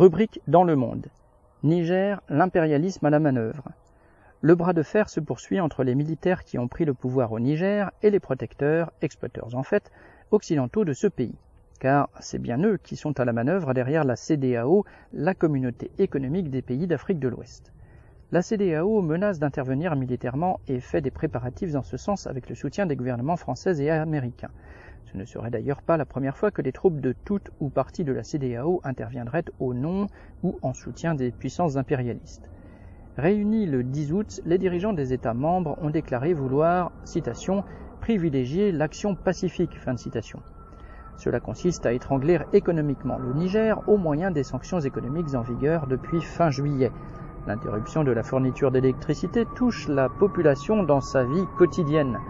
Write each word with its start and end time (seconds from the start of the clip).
Rubrique 0.00 0.40
dans 0.48 0.64
le 0.64 0.76
monde. 0.76 1.08
Niger, 1.62 2.22
l'impérialisme 2.30 3.04
à 3.04 3.10
la 3.10 3.20
manœuvre. 3.20 3.64
Le 4.40 4.54
bras 4.54 4.72
de 4.72 4.82
fer 4.82 5.10
se 5.10 5.20
poursuit 5.20 5.60
entre 5.60 5.84
les 5.84 5.94
militaires 5.94 6.44
qui 6.44 6.56
ont 6.58 6.68
pris 6.68 6.86
le 6.86 6.94
pouvoir 6.94 7.32
au 7.32 7.38
Niger 7.38 7.90
et 8.02 8.08
les 8.08 8.18
protecteurs, 8.18 8.92
exploiteurs 9.02 9.54
en 9.54 9.62
fait, 9.62 9.92
occidentaux 10.30 10.86
de 10.86 10.94
ce 10.94 11.06
pays. 11.06 11.36
Car 11.80 12.08
c'est 12.18 12.38
bien 12.38 12.64
eux 12.64 12.78
qui 12.82 12.96
sont 12.96 13.20
à 13.20 13.26
la 13.26 13.34
manœuvre 13.34 13.74
derrière 13.74 14.04
la 14.04 14.16
CDAO, 14.16 14.86
la 15.12 15.34
communauté 15.34 15.90
économique 15.98 16.48
des 16.48 16.62
pays 16.62 16.86
d'Afrique 16.86 17.18
de 17.20 17.28
l'Ouest. 17.28 17.70
La 18.32 18.40
CDAO 18.40 19.02
menace 19.02 19.38
d'intervenir 19.38 19.94
militairement 19.96 20.60
et 20.66 20.80
fait 20.80 21.02
des 21.02 21.10
préparatifs 21.10 21.74
en 21.74 21.82
ce 21.82 21.98
sens 21.98 22.26
avec 22.26 22.48
le 22.48 22.54
soutien 22.54 22.86
des 22.86 22.96
gouvernements 22.96 23.36
français 23.36 23.76
et 23.82 23.90
américains. 23.90 24.48
Ce 25.10 25.16
ne 25.16 25.24
serait 25.24 25.50
d'ailleurs 25.50 25.82
pas 25.82 25.96
la 25.96 26.06
première 26.06 26.36
fois 26.36 26.52
que 26.52 26.62
les 26.62 26.70
troupes 26.70 27.00
de 27.00 27.12
toute 27.24 27.50
ou 27.58 27.68
partie 27.68 28.04
de 28.04 28.12
la 28.12 28.22
CDAO 28.22 28.80
interviendraient 28.84 29.44
au 29.58 29.74
nom 29.74 30.06
ou 30.44 30.58
en 30.62 30.72
soutien 30.72 31.16
des 31.16 31.32
puissances 31.32 31.76
impérialistes. 31.76 32.48
Réunis 33.16 33.66
le 33.66 33.82
10 33.82 34.12
août, 34.12 34.40
les 34.44 34.56
dirigeants 34.58 34.92
des 34.92 35.12
États 35.12 35.34
membres 35.34 35.74
ont 35.78 35.90
déclaré 35.90 36.32
vouloir, 36.32 36.92
privilégier 37.98 38.70
l'action 38.70 39.16
pacifique. 39.16 39.76
Cela 41.16 41.40
consiste 41.40 41.86
à 41.86 41.92
étrangler 41.92 42.38
économiquement 42.52 43.18
le 43.18 43.32
Niger 43.32 43.82
au 43.88 43.96
moyen 43.96 44.30
des 44.30 44.44
sanctions 44.44 44.78
économiques 44.80 45.34
en 45.34 45.42
vigueur 45.42 45.88
depuis 45.88 46.22
fin 46.22 46.50
juillet. 46.50 46.92
L'interruption 47.46 48.04
de 48.04 48.12
la 48.12 48.22
fourniture 48.22 48.70
d'électricité 48.70 49.44
touche 49.44 49.88
la 49.88 50.08
population 50.08 50.84
dans 50.84 51.00
sa 51.00 51.24
vie 51.24 51.48
quotidienne. 51.56 52.20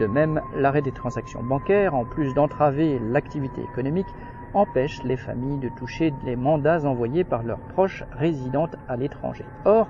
De 0.00 0.06
même, 0.06 0.40
l'arrêt 0.56 0.80
des 0.80 0.92
transactions 0.92 1.42
bancaires, 1.42 1.94
en 1.94 2.06
plus 2.06 2.32
d'entraver 2.32 2.98
l'activité 2.98 3.60
économique, 3.62 4.06
empêche 4.54 5.04
les 5.04 5.18
familles 5.18 5.58
de 5.58 5.68
toucher 5.68 6.14
les 6.24 6.36
mandats 6.36 6.86
envoyés 6.86 7.22
par 7.22 7.42
leurs 7.42 7.58
proches 7.58 8.02
résidant 8.12 8.70
à 8.88 8.96
l'étranger. 8.96 9.44
Or, 9.66 9.88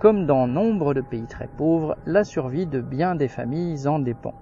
comme 0.00 0.26
dans 0.26 0.46
nombre 0.46 0.92
de 0.92 1.00
pays 1.00 1.24
très 1.24 1.46
pauvres, 1.46 1.96
la 2.04 2.24
survie 2.24 2.66
de 2.66 2.82
bien 2.82 3.14
des 3.14 3.28
familles 3.28 3.88
en 3.88 3.98
dépend. 3.98 4.34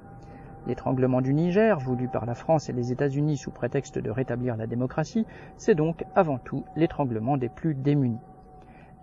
L'étranglement 0.66 1.20
du 1.20 1.34
Niger, 1.34 1.78
voulu 1.78 2.09
par 2.09 2.27
la 2.27 2.34
France 2.34 2.69
et 2.69 2.72
les 2.72 2.91
États-Unis 2.91 3.36
sous 3.36 3.53
prétexte 3.53 4.00
de 4.00 4.11
rétablir 4.11 4.56
la 4.56 4.66
démocratie, 4.66 5.25
c'est 5.56 5.77
donc 5.77 6.05
avant 6.16 6.38
tout 6.38 6.64
l'étranglement 6.75 7.36
des 7.36 7.48
plus 7.48 7.75
démunis. 7.75 8.19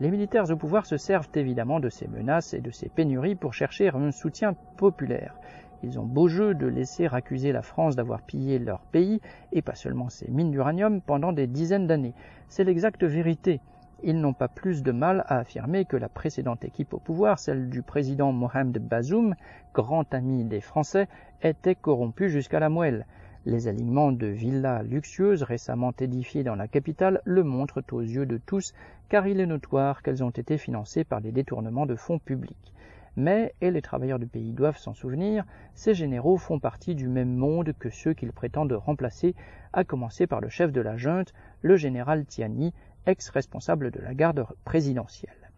Les 0.01 0.11
militaires 0.11 0.51
au 0.51 0.57
pouvoir 0.57 0.85
se 0.85 0.97
servent 0.97 1.29
évidemment 1.35 1.79
de 1.79 1.87
ces 1.87 2.09
menaces 2.09 2.53
et 2.53 2.59
de 2.59 2.71
ces 2.71 2.89
pénuries 2.89 3.35
pour 3.35 3.53
chercher 3.53 3.87
un 3.87 4.11
soutien 4.11 4.53
populaire. 4.75 5.35
Ils 5.83 5.99
ont 5.99 6.05
beau 6.05 6.29
jeu 6.29 6.53
de 6.53 6.65
laisser 6.65 7.07
accuser 7.07 7.51
la 7.51 7.61
France 7.61 7.97
d'avoir 7.97 8.21
pillé 8.21 8.57
leur 8.57 8.79
pays, 8.85 9.19
et 9.51 9.61
pas 9.61 9.75
seulement 9.75 10.07
ses 10.07 10.31
mines 10.31 10.49
d'uranium, 10.49 11.01
pendant 11.01 11.33
des 11.33 11.45
dizaines 11.45 11.87
d'années. 11.87 12.13
C'est 12.47 12.63
l'exacte 12.63 13.03
vérité. 13.03 13.59
Ils 14.01 14.19
n'ont 14.19 14.33
pas 14.33 14.47
plus 14.47 14.81
de 14.81 14.93
mal 14.93 15.25
à 15.27 15.39
affirmer 15.39 15.83
que 15.83 15.97
la 15.97 16.07
précédente 16.07 16.63
équipe 16.63 16.93
au 16.93 16.99
pouvoir, 16.99 17.37
celle 17.37 17.69
du 17.69 17.81
président 17.81 18.31
Mohamed 18.31 18.77
Bazoum, 18.77 19.35
grand 19.73 20.13
ami 20.13 20.45
des 20.45 20.61
Français, 20.61 21.09
était 21.41 21.75
corrompue 21.75 22.29
jusqu'à 22.29 22.61
la 22.61 22.69
moelle. 22.69 23.05
Les 23.45 23.67
alignements 23.67 24.13
de 24.13 24.27
villas 24.27 24.83
luxueuses 24.83 25.43
récemment 25.43 25.91
édifiées 25.99 26.45
dans 26.45 26.55
la 26.55 26.69
capitale 26.69 27.19
le 27.25 27.43
montrent 27.43 27.83
aux 27.91 28.01
yeux 28.01 28.25
de 28.25 28.37
tous, 28.37 28.73
car 29.09 29.27
il 29.27 29.41
est 29.41 29.45
notoire 29.45 30.01
qu'elles 30.01 30.23
ont 30.23 30.29
été 30.29 30.57
financées 30.57 31.03
par 31.03 31.19
des 31.19 31.33
détournements 31.33 31.85
de 31.85 31.95
fonds 31.95 32.19
publics. 32.19 32.73
Mais, 33.15 33.53
et 33.61 33.69
les 33.69 33.81
travailleurs 33.81 34.17
du 34.17 34.27
pays 34.27 34.53
doivent 34.53 34.77
s'en 34.77 34.93
souvenir, 34.93 35.45
ces 35.75 35.93
généraux 35.93 36.37
font 36.37 36.59
partie 36.59 36.95
du 36.95 37.07
même 37.07 37.35
monde 37.35 37.73
que 37.77 37.89
ceux 37.89 38.13
qu'ils 38.13 38.33
prétendent 38.33 38.73
remplacer, 38.73 39.35
à 39.71 39.83
commencer 39.83 40.25
par 40.25 40.41
le 40.41 40.49
chef 40.49 40.71
de 40.71 40.81
la 40.81 40.97
junte, 40.97 41.33
le 41.61 41.75
général 41.75 42.25
Tiani, 42.25 42.73
ex-responsable 43.05 43.91
de 43.91 43.99
la 43.99 44.15
garde 44.15 44.45
présidentielle. 44.65 45.51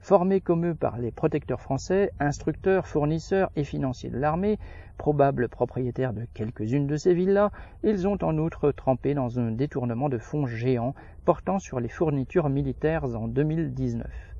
Formés 0.00 0.42
comme 0.42 0.66
eux 0.66 0.74
par 0.74 0.98
les 0.98 1.10
protecteurs 1.10 1.62
français, 1.62 2.10
instructeurs, 2.20 2.86
fournisseurs 2.86 3.50
et 3.56 3.64
financiers 3.64 4.10
de 4.10 4.18
l'armée, 4.18 4.58
probables 4.98 5.48
propriétaires 5.48 6.12
de 6.12 6.26
quelques-unes 6.34 6.86
de 6.86 6.96
ces 6.96 7.14
villas, 7.14 7.50
ils 7.82 8.06
ont 8.06 8.18
en 8.22 8.36
outre 8.36 8.70
trempé 8.70 9.14
dans 9.14 9.40
un 9.40 9.50
détournement 9.50 10.10
de 10.10 10.18
fonds 10.18 10.46
géants 10.46 10.94
portant 11.24 11.58
sur 11.58 11.80
les 11.80 11.88
fournitures 11.88 12.50
militaires 12.50 13.04
en 13.16 13.28
2019. 13.28 14.33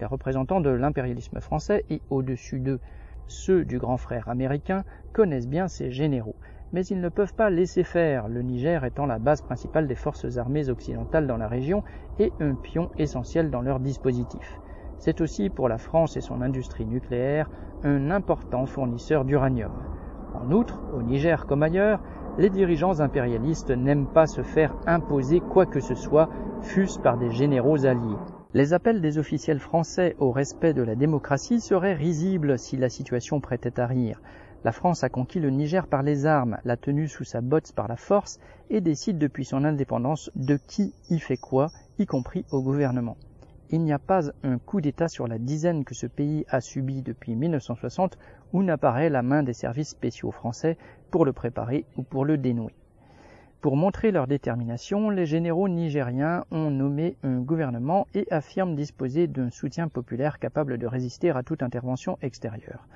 Les 0.00 0.06
représentants 0.06 0.60
de 0.60 0.70
l'impérialisme 0.70 1.40
français 1.40 1.84
et 1.90 2.00
au-dessus 2.10 2.60
d'eux 2.60 2.80
ceux 3.26 3.64
du 3.64 3.78
grand 3.78 3.98
frère 3.98 4.28
américain 4.28 4.84
connaissent 5.12 5.48
bien 5.48 5.68
ces 5.68 5.90
généraux, 5.90 6.36
mais 6.72 6.84
ils 6.86 7.00
ne 7.00 7.08
peuvent 7.08 7.34
pas 7.34 7.50
laisser 7.50 7.84
faire, 7.84 8.28
le 8.28 8.42
Niger 8.42 8.84
étant 8.84 9.06
la 9.06 9.18
base 9.18 9.42
principale 9.42 9.86
des 9.86 9.94
forces 9.94 10.38
armées 10.38 10.68
occidentales 10.70 11.26
dans 11.26 11.36
la 11.36 11.48
région 11.48 11.82
et 12.18 12.32
un 12.40 12.54
pion 12.54 12.88
essentiel 12.96 13.50
dans 13.50 13.60
leur 13.60 13.80
dispositif. 13.80 14.60
C'est 14.98 15.20
aussi 15.20 15.50
pour 15.50 15.68
la 15.68 15.78
France 15.78 16.16
et 16.16 16.20
son 16.20 16.42
industrie 16.42 16.86
nucléaire 16.86 17.50
un 17.84 18.10
important 18.10 18.66
fournisseur 18.66 19.24
d'uranium. 19.24 19.70
En 20.34 20.50
outre, 20.50 20.78
au 20.94 21.02
Niger 21.02 21.46
comme 21.46 21.62
ailleurs, 21.62 22.00
les 22.38 22.50
dirigeants 22.50 23.00
impérialistes 23.00 23.70
n'aiment 23.70 24.06
pas 24.06 24.26
se 24.26 24.42
faire 24.42 24.74
imposer 24.86 25.40
quoi 25.40 25.66
que 25.66 25.80
ce 25.80 25.94
soit, 25.94 26.28
fût-ce 26.62 26.98
par 26.98 27.16
des 27.16 27.30
généraux 27.30 27.84
alliés. 27.84 28.37
Les 28.54 28.72
appels 28.72 29.02
des 29.02 29.18
officiels 29.18 29.58
français 29.58 30.16
au 30.18 30.32
respect 30.32 30.72
de 30.72 30.80
la 30.80 30.94
démocratie 30.94 31.60
seraient 31.60 31.92
risibles 31.92 32.58
si 32.58 32.78
la 32.78 32.88
situation 32.88 33.42
prêtait 33.42 33.78
à 33.78 33.86
rire. 33.86 34.22
La 34.64 34.72
France 34.72 35.04
a 35.04 35.10
conquis 35.10 35.38
le 35.38 35.50
Niger 35.50 35.86
par 35.86 36.02
les 36.02 36.24
armes, 36.24 36.56
l'a 36.64 36.78
tenu 36.78 37.08
sous 37.08 37.24
sa 37.24 37.42
botte 37.42 37.72
par 37.74 37.88
la 37.88 37.96
force 37.96 38.38
et 38.70 38.80
décide 38.80 39.18
depuis 39.18 39.44
son 39.44 39.64
indépendance 39.64 40.30
de 40.34 40.56
qui 40.56 40.94
y 41.10 41.18
fait 41.18 41.36
quoi, 41.36 41.68
y 41.98 42.06
compris 42.06 42.46
au 42.50 42.62
gouvernement. 42.62 43.18
Il 43.68 43.82
n'y 43.82 43.92
a 43.92 43.98
pas 43.98 44.22
un 44.42 44.56
coup 44.56 44.80
d'État 44.80 45.08
sur 45.08 45.28
la 45.28 45.36
dizaine 45.36 45.84
que 45.84 45.94
ce 45.94 46.06
pays 46.06 46.46
a 46.48 46.62
subi 46.62 47.02
depuis 47.02 47.36
1960 47.36 48.16
où 48.54 48.62
n'apparaît 48.62 49.10
la 49.10 49.20
main 49.20 49.42
des 49.42 49.52
services 49.52 49.90
spéciaux 49.90 50.30
français 50.30 50.78
pour 51.10 51.26
le 51.26 51.34
préparer 51.34 51.84
ou 51.98 52.02
pour 52.02 52.24
le 52.24 52.38
dénouer. 52.38 52.72
Pour 53.60 53.76
montrer 53.76 54.12
leur 54.12 54.28
détermination, 54.28 55.10
les 55.10 55.26
généraux 55.26 55.68
nigériens 55.68 56.44
ont 56.52 56.70
nommé 56.70 57.16
un 57.24 57.40
gouvernement 57.40 58.06
et 58.14 58.24
affirment 58.30 58.76
disposer 58.76 59.26
d'un 59.26 59.50
soutien 59.50 59.88
populaire 59.88 60.38
capable 60.38 60.78
de 60.78 60.86
résister 60.86 61.30
à 61.30 61.42
toute 61.42 61.64
intervention 61.64 62.18
extérieure. 62.22 62.86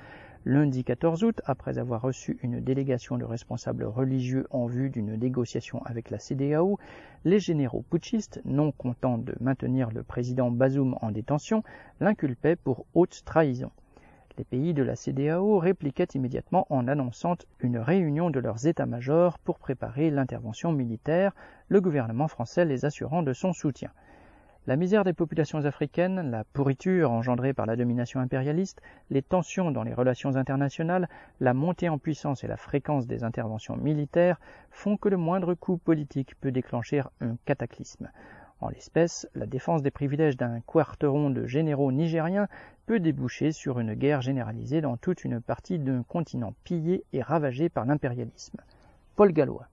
Lundi 0.45 0.85
14 0.85 1.25
août, 1.25 1.41
après 1.43 1.79
avoir 1.79 2.01
reçu 2.01 2.39
une 2.43 2.61
délégation 2.61 3.17
de 3.17 3.25
responsables 3.25 3.83
religieux 3.83 4.47
en 4.51 4.65
vue 4.65 4.89
d'une 4.89 5.17
négociation 5.17 5.83
avec 5.83 6.09
la 6.09 6.17
CDAO, 6.17 6.79
les 7.25 7.41
généraux 7.41 7.83
putschistes, 7.89 8.41
non 8.45 8.71
contents 8.71 9.17
de 9.17 9.35
maintenir 9.41 9.91
le 9.91 10.01
président 10.03 10.49
Bazoum 10.49 10.97
en 11.01 11.11
détention, 11.11 11.63
l'inculpaient 11.99 12.55
pour 12.55 12.85
haute 12.93 13.23
trahison. 13.25 13.71
Les 14.39 14.43
pays 14.43 14.73
de 14.73 14.81
la 14.81 14.95
CDAO 14.95 15.59
répliquaient 15.59 16.07
immédiatement 16.15 16.65
en 16.71 16.87
annonçant 16.87 17.35
une 17.59 17.77
réunion 17.77 18.31
de 18.31 18.39
leurs 18.39 18.65
états-majors 18.65 19.37
pour 19.37 19.59
préparer 19.59 20.09
l'intervention 20.09 20.71
militaire, 20.71 21.33
le 21.67 21.81
gouvernement 21.81 22.27
français 22.27 22.65
les 22.65 22.83
assurant 22.83 23.21
de 23.21 23.31
son 23.33 23.53
soutien. 23.53 23.91
La 24.65 24.75
misère 24.75 25.03
des 25.03 25.13
populations 25.13 25.65
africaines, 25.65 26.31
la 26.31 26.45
pourriture 26.45 27.11
engendrée 27.11 27.53
par 27.53 27.67
la 27.67 27.75
domination 27.75 28.21
impérialiste, 28.21 28.81
les 29.11 29.21
tensions 29.21 29.69
dans 29.69 29.83
les 29.83 29.93
relations 29.93 30.35
internationales, 30.35 31.09
la 31.39 31.53
montée 31.53 31.89
en 31.89 31.99
puissance 31.99 32.43
et 32.43 32.47
la 32.47 32.57
fréquence 32.57 33.05
des 33.05 33.23
interventions 33.23 33.77
militaires 33.77 34.39
font 34.71 34.97
que 34.97 35.09
le 35.09 35.17
moindre 35.17 35.53
coup 35.53 35.77
politique 35.77 36.33
peut 36.41 36.51
déclencher 36.51 37.03
un 37.21 37.35
cataclysme. 37.45 38.09
En 38.63 38.69
l'espèce, 38.69 39.27
la 39.35 39.45
défense 39.45 39.83
des 39.83 39.91
privilèges 39.91 40.37
d'un 40.37 40.61
quarteron 40.61 41.29
de 41.29 41.45
généraux 41.45 41.91
nigériens 41.91 42.47
peut 42.85 43.01
déboucher 43.01 43.51
sur 43.51 43.77
une 43.77 43.93
guerre 43.93 44.21
généralisée 44.21 44.79
dans 44.79 44.95
toute 44.95 45.25
une 45.25 45.41
partie 45.41 45.79
d'un 45.79 46.03
continent 46.03 46.53
pillé 46.63 47.03
et 47.11 47.21
ravagé 47.21 47.67
par 47.67 47.83
l'impérialisme. 47.83 48.61
Paul 49.17 49.33
Gallois 49.33 49.67